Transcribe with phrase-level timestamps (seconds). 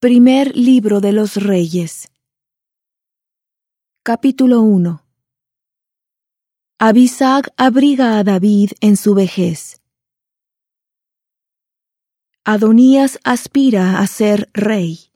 [0.00, 2.06] Primer libro de los Reyes.
[4.04, 5.02] Capítulo 1
[6.78, 9.80] Abisag abriga a David en su vejez.
[12.44, 15.10] Adonías aspira a ser rey.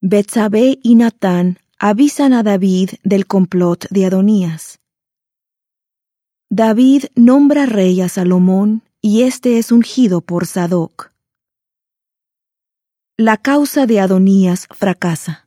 [0.00, 4.80] Betsabé y Natán avisan a David del complot de Adonías.
[6.50, 11.13] David nombra rey a Salomón y este es ungido por Sadoc.
[13.16, 15.46] La causa de Adonías fracasa.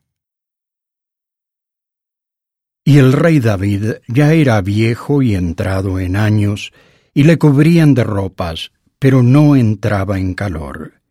[2.86, 6.72] Y el rey David ya era viejo y entrado en años,
[7.14, 11.02] y le cubrían de ropas, pero no entraba en calor.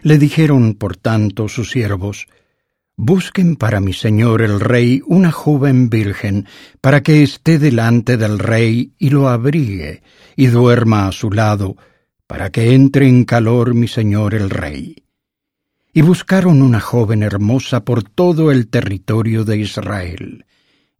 [0.00, 2.26] Le dijeron, por tanto, sus siervos,
[2.96, 6.46] Busquen para mi señor el rey una joven virgen,
[6.80, 10.02] para que esté delante del rey y lo abrigue,
[10.36, 11.76] y duerma a su lado,
[12.26, 15.01] para que entre en calor mi señor el rey
[15.92, 20.46] y buscaron una joven hermosa por todo el territorio de Israel,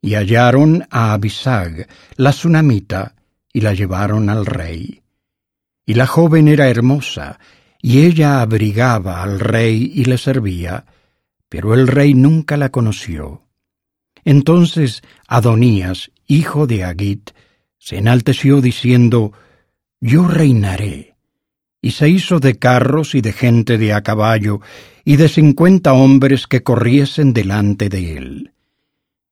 [0.03, 3.15] y hallaron a Abisag, la sunamita,
[3.53, 5.03] y la llevaron al rey.
[5.87, 7.39] Y la joven era hermosa,
[7.81, 10.85] y ella abrigaba al rey y le servía,
[11.49, 13.43] pero el rey nunca la conoció.
[14.25, 17.31] Entonces Adonías, hijo de Agit,
[17.79, 19.33] se enalteció diciendo,
[20.01, 21.12] Yo reinaré
[21.83, 24.61] y se hizo de carros y de gente de a caballo,
[25.05, 28.53] y de cincuenta hombres que corriesen delante de él.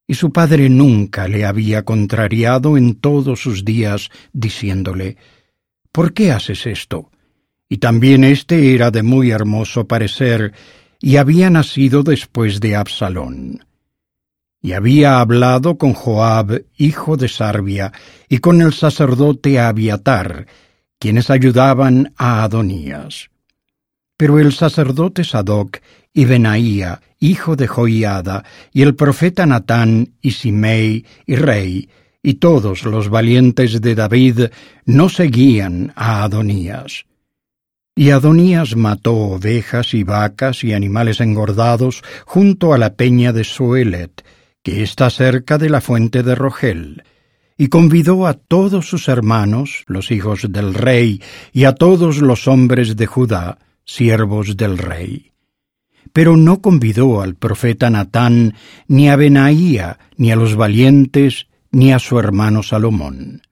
[0.09, 5.17] Y su padre nunca le había contrariado en todos sus días, diciéndole,
[5.93, 7.11] ¿Por qué haces esto?
[7.69, 10.53] Y también éste era de muy hermoso parecer,
[11.01, 13.65] y había nacido después de Absalón.
[14.61, 17.93] Y había hablado con Joab, hijo de Sarbia,
[18.29, 20.47] y con el sacerdote Abiatar,
[21.01, 23.31] quienes ayudaban a Adonías.
[24.17, 25.79] Pero el sacerdote Sadoc
[26.13, 31.89] y Benaía, hijo de Joiada, y el profeta Natán y Simei y rey,
[32.23, 34.41] y todos los valientes de David
[34.85, 37.07] no seguían a Adonías.
[37.97, 44.23] Y Adonías mató ovejas y vacas y animales engordados junto a la peña de Suelet,
[44.63, 47.05] que está cerca de la fuente de Rogel,
[47.61, 51.21] y convidó a todos sus hermanos, los hijos del rey,
[51.53, 55.33] y a todos los hombres de Judá, siervos del rey.
[56.15, 58.55] Pero no convidó al profeta Natán,
[58.89, 63.43] ni a Benaía, ni a los valientes, ni a su hermano Salomón.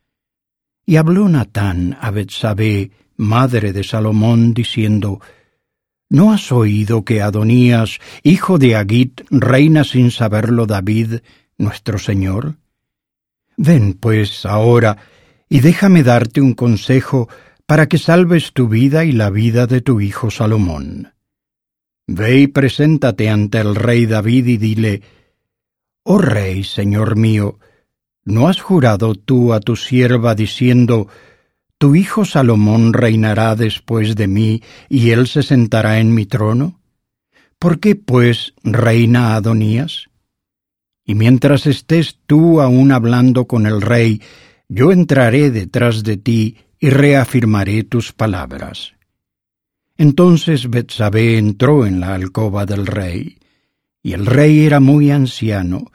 [0.87, 5.21] Y habló Natán a Betsabé, madre de Salomón, diciendo,
[6.09, 11.17] ¿No has oído que Adonías, hijo de Agit, reina sin saberlo David,
[11.59, 12.57] nuestro señor?
[13.61, 14.99] Ven, pues, ahora,
[15.49, 17.29] y déjame darte un consejo
[17.67, 21.13] para que salves tu vida y la vida de tu hijo Salomón.
[22.07, 25.03] Ve y preséntate ante el rey David y dile,
[26.05, 27.59] Oh rey, señor mío,
[28.25, 31.09] ¿no has jurado tú a tu sierva diciendo,
[31.79, 36.81] Tu hijo Salomón reinará después de mí y él se sentará en mi trono?
[37.59, 40.09] ¿Por qué, pues, reina Adonías?
[41.09, 44.21] Y mientras estés tú aún hablando con el rey,
[44.69, 48.93] yo entraré detrás de ti y reafirmaré tus palabras.
[49.97, 53.39] Entonces Betsabé entró en la alcoba del rey,
[54.03, 55.91] y el rey era muy anciano,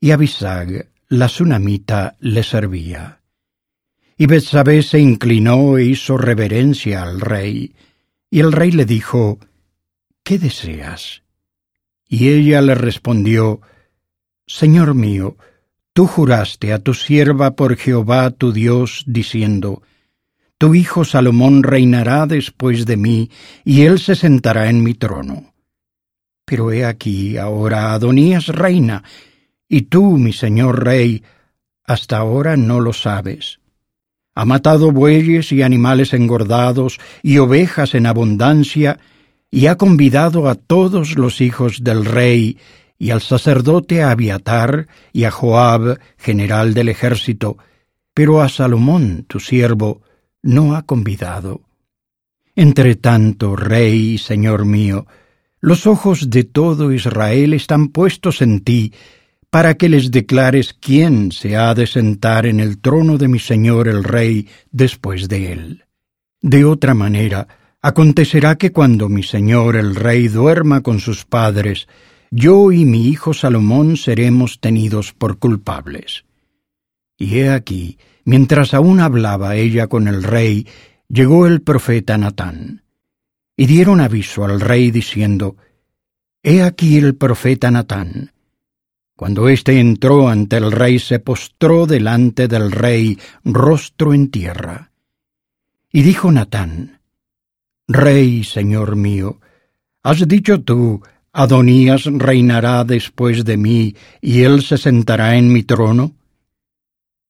[0.00, 3.20] y Abisag, la sunamita, le servía.
[4.18, 7.72] Y Betsabé se inclinó e hizo reverencia al rey,
[8.28, 9.38] y el rey le dijo,
[10.24, 11.22] ¿Qué deseas?
[12.08, 13.60] Y ella le respondió,
[14.46, 15.36] Señor mío,
[15.92, 19.82] tú juraste a tu sierva por Jehová tu Dios, diciendo,
[20.56, 23.30] Tu hijo Salomón reinará después de mí,
[23.64, 25.52] y él se sentará en mi trono.
[26.44, 29.02] Pero he aquí ahora Adonías reina,
[29.68, 31.24] y tú, mi señor rey,
[31.82, 33.58] hasta ahora no lo sabes.
[34.36, 39.00] Ha matado bueyes y animales engordados y ovejas en abundancia,
[39.50, 42.58] y ha convidado a todos los hijos del rey
[42.98, 47.58] y al sacerdote Abiatar y a Joab, general del ejército,
[48.14, 50.02] pero a Salomón, tu siervo,
[50.42, 51.62] no ha convidado.
[52.54, 55.06] Entre tanto, rey y señor mío,
[55.60, 58.94] los ojos de todo Israel están puestos en ti,
[59.50, 63.88] para que les declares quién se ha de sentar en el trono de mi señor
[63.88, 65.84] el rey después de él.
[66.40, 67.48] De otra manera,
[67.80, 71.88] acontecerá que cuando mi señor el rey duerma con sus padres,
[72.30, 76.24] yo y mi hijo Salomón seremos tenidos por culpables.
[77.18, 80.66] Y he aquí, mientras aún hablaba ella con el rey,
[81.08, 82.82] llegó el profeta Natán.
[83.56, 85.56] Y dieron aviso al rey diciendo,
[86.42, 88.32] He aquí el profeta Natán.
[89.16, 94.92] Cuando éste entró ante el rey, se postró delante del rey, rostro en tierra.
[95.90, 97.00] Y dijo Natán,
[97.88, 99.40] Rey, señor mío,
[100.02, 101.00] has dicho tú,
[101.38, 106.14] Adonías reinará después de mí, y él se sentará en mi trono.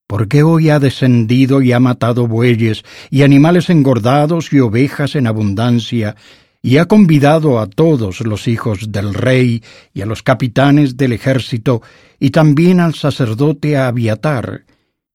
[0.07, 5.27] ¿Por qué hoy ha descendido y ha matado bueyes y animales engordados y ovejas en
[5.27, 6.15] abundancia,
[6.61, 9.61] y ha convidado a todos los hijos del rey
[9.93, 11.81] y a los capitanes del ejército,
[12.17, 14.63] y también al sacerdote Abiatar?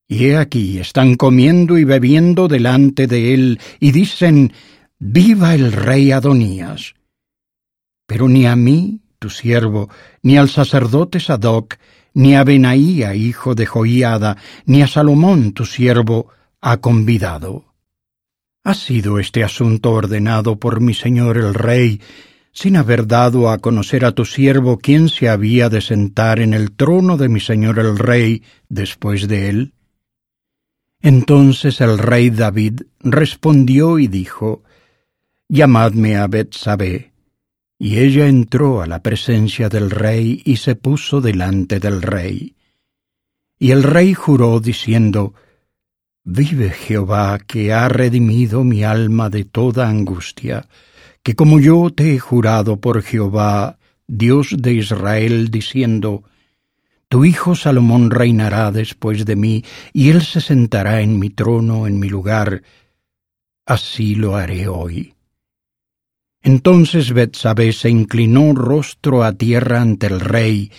[0.06, 4.52] Y he aquí están comiendo y bebiendo delante de él, y dicen,
[4.98, 6.92] Viva el rey Adonías.
[8.06, 9.88] Pero ni a mí, tu siervo,
[10.22, 11.76] ni al sacerdote Sadoc,
[12.14, 16.28] ni a Benaía, hijo de Joiada, ni a Salomón, tu siervo,
[16.60, 17.72] ha convidado.
[18.64, 22.00] ¿Ha sido este asunto ordenado por mi señor el rey,
[22.52, 26.72] sin haber dado a conocer a tu siervo quién se había de sentar en el
[26.72, 29.74] trono de mi señor el rey después de él?
[31.00, 34.62] Entonces el rey David respondió y dijo,
[35.48, 37.11] Llamadme a Betsabé.
[37.84, 42.54] Y ella entró a la presencia del rey y se puso delante del rey.
[43.58, 45.34] Y el rey juró diciendo,
[46.22, 50.68] Vive Jehová, que ha redimido mi alma de toda angustia,
[51.24, 56.22] que como yo te he jurado por Jehová, Dios de Israel, diciendo,
[57.08, 61.98] Tu hijo Salomón reinará después de mí, y él se sentará en mi trono, en
[61.98, 62.62] mi lugar,
[63.66, 65.16] así lo haré hoy.
[66.42, 70.72] Entonces Betsabé se inclinó rostro a tierra ante el rey,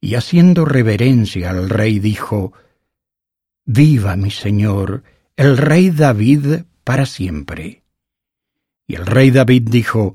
[0.00, 2.52] y haciendo reverencia al rey dijo,
[3.64, 5.02] Viva mi señor,
[5.36, 7.82] el rey David para siempre.
[8.86, 10.14] Y el rey David dijo,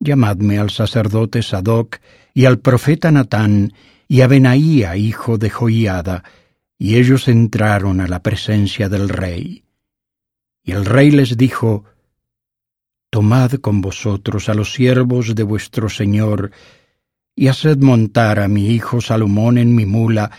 [0.00, 2.00] Llamadme al sacerdote Sadoc
[2.34, 3.72] y al profeta Natán
[4.06, 6.22] y a Benaía, hijo de Joiada,
[6.78, 9.64] y ellos entraron a la presencia del rey.
[10.62, 11.84] Y el rey les dijo,
[13.10, 16.50] Tomad con vosotros a los siervos de vuestro Señor,
[17.34, 20.30] y haced montar a mi hijo Salomón en mi mula,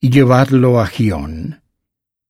[0.00, 1.62] y llevadlo a Gión.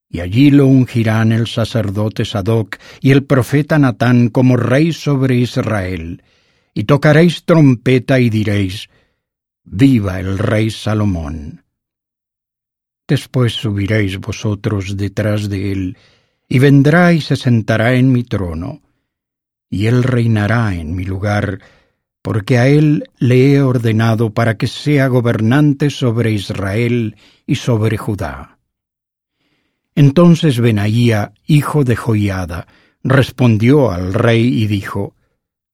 [0.08, 6.22] Y allí lo ungirán el sacerdote Sadoc y el profeta Natán como rey sobre Israel,
[6.74, 8.88] y tocaréis trompeta y diréis,
[9.64, 11.64] Viva el rey Salomón.
[13.06, 15.98] Después subiréis vosotros detrás de él,
[16.48, 18.82] y vendrá y se sentará en mi trono,
[19.72, 21.60] y él reinará en mi lugar,
[22.20, 27.16] porque a él le he ordenado para que sea gobernante sobre Israel
[27.46, 28.58] y sobre Judá.
[29.94, 32.66] Entonces Benaía, hijo de Joiada,
[33.02, 35.16] respondió al rey y dijo,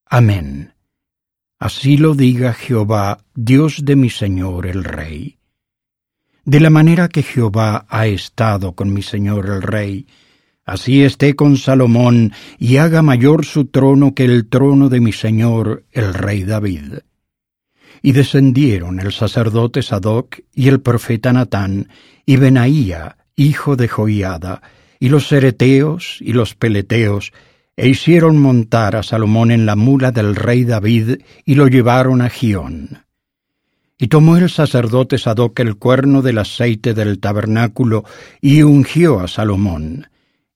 [0.07, 0.75] Amén.
[1.59, 5.39] Así lo diga Jehová, Dios de mi señor el rey.
[6.45, 10.07] De la manera que Jehová ha estado con mi señor el rey,
[10.69, 15.85] Así esté con Salomón y haga mayor su trono que el trono de mi señor
[15.93, 16.99] el rey David.
[18.03, 21.89] Y descendieron el sacerdote Sadoc y el profeta Natán
[22.27, 24.61] y Benaía, hijo de Joiada,
[25.01, 27.33] y los sereteos y los peleteos,
[27.75, 32.29] e hicieron montar a Salomón en la mula del rey David y lo llevaron a
[32.29, 33.07] Gión.
[33.97, 38.05] Y tomó el sacerdote Sadoc el cuerno del aceite del tabernáculo
[38.43, 40.09] y ungió a Salomón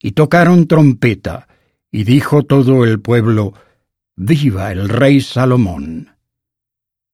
[0.03, 1.47] y tocaron trompeta,
[1.91, 3.55] y dijo todo el pueblo,
[4.17, 6.11] Viva el rey Salomón.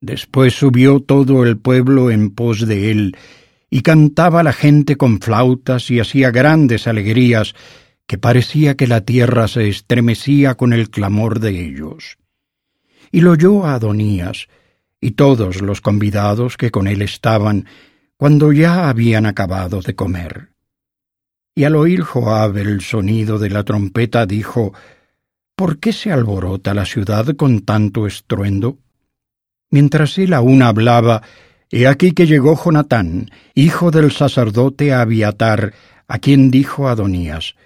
[0.00, 3.16] Después subió todo el pueblo en pos de él,
[3.70, 7.54] y cantaba la gente con flautas y hacía grandes alegrías,
[8.06, 12.16] que parecía que la tierra se estremecía con el clamor de ellos.
[13.12, 14.48] Y lo oyó a Adonías,
[15.00, 17.66] y todos los convidados que con él estaban,
[18.16, 20.57] cuando ya habían acabado de comer.
[21.58, 24.74] Y al oír Joab el sonido de la trompeta dijo,
[25.56, 28.78] ¿Por qué se alborota la ciudad con tanto estruendo?
[29.68, 31.20] Mientras él aún hablaba,
[31.68, 35.74] he aquí que llegó Jonatán, hijo del sacerdote Abiatar,
[36.06, 37.56] a quien dijo Adonías,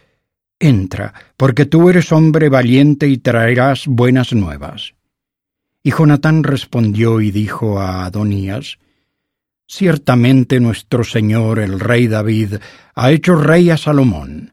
[0.59, 4.95] Entra, porque tú eres hombre valiente y traerás buenas nuevas.
[5.83, 8.79] Y Jonatán respondió y dijo a Adonías,
[9.75, 12.57] Ciertamente nuestro Señor el rey David
[12.95, 14.53] ha hecho rey a Salomón,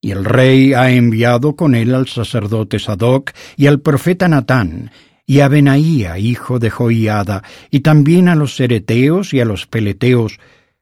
[0.00, 4.92] y el rey ha enviado con él al sacerdote Sadoc y al profeta Natán,
[5.26, 10.38] y a Benaía, hijo de Joiada, y también a los sereteos y a los peleteos,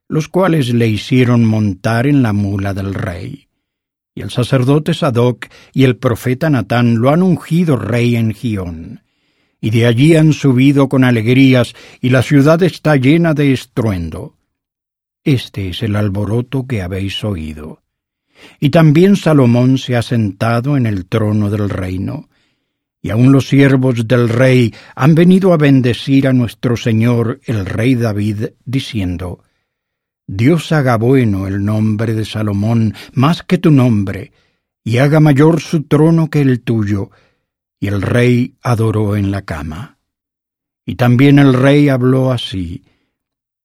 [0.06, 3.48] los cuales le hicieron montar en la mula del rey.
[4.14, 9.01] Y el sacerdote Sadoc y el profeta Natán lo han ungido rey en Gión.
[9.64, 14.36] Y de allí han subido con alegrías, y la ciudad está llena de estruendo.
[15.22, 17.80] Este es el alboroto que habéis oído.
[18.58, 22.28] Y también Salomón se ha sentado en el trono del reino.
[23.00, 27.94] Y aun los siervos del rey han venido a bendecir a nuestro Señor el rey
[27.94, 29.44] David, diciendo,
[30.26, 34.32] Dios haga bueno el nombre de Salomón más que tu nombre,
[34.82, 37.10] y haga mayor su trono que el tuyo.
[37.82, 39.98] Y el rey adoró en la cama.
[40.86, 42.84] Y también el rey habló así,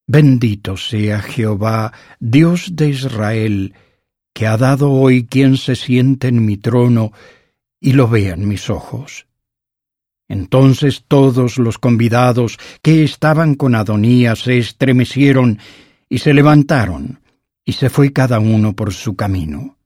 [0.07, 3.75] Bendito sea Jehová, Dios de Israel,
[4.33, 7.11] que ha dado hoy quien se siente en mi trono
[7.79, 9.27] y lo vean mis ojos.
[10.27, 15.59] Entonces todos los convidados que estaban con Adonías se estremecieron
[16.09, 17.19] y se levantaron,
[17.63, 19.76] y se fue cada uno por su camino.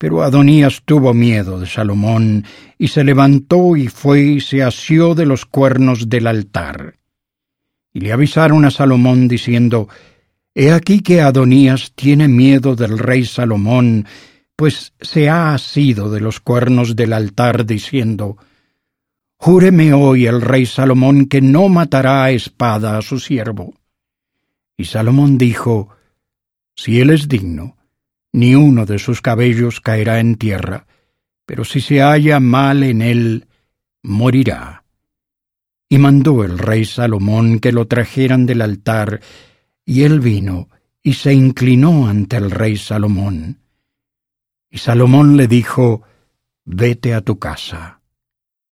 [0.00, 2.46] Pero Adonías tuvo miedo de Salomón,
[2.78, 6.94] y se levantó y fue y se asió de los cuernos del altar.
[7.92, 9.90] Y le avisaron a Salomón diciendo,
[10.54, 14.06] He aquí que Adonías tiene miedo del rey Salomón,
[14.56, 18.38] pues se ha asido de los cuernos del altar diciendo,
[19.36, 23.74] Júreme hoy el rey Salomón que no matará a espada a su siervo.
[24.78, 25.90] Y Salomón dijo,
[26.74, 27.76] Si él es digno,
[28.32, 30.86] ni uno de sus cabellos caerá en tierra,
[31.46, 33.48] pero si se halla mal en él,
[34.02, 34.84] morirá.
[35.88, 39.20] Y mandó el rey Salomón que lo trajeran del altar,
[39.84, 40.68] y él vino
[41.02, 43.58] y se inclinó ante el rey Salomón.
[44.70, 46.02] Y Salomón le dijo,
[46.64, 47.99] Vete a tu casa.